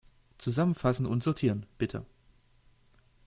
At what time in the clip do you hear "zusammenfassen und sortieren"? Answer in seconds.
0.39-1.67